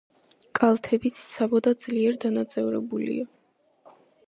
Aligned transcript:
კალთები 0.59 1.11
ციცაბო 1.17 1.61
და 1.67 1.75
ძლიერ 1.85 2.19
დანაწევრებულია. 2.25 3.29